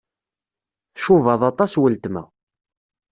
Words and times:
Tcubaḍ 0.95 1.41
aṭas 1.51 1.73
weltma. 1.81 2.23